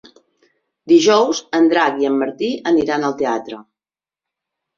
Dijous 0.91 1.41
en 1.57 1.67
Drac 1.73 1.99
i 2.05 2.09
en 2.13 2.17
Martí 2.23 2.49
aniran 2.73 3.07
al 3.11 3.15
teatre. 3.21 3.61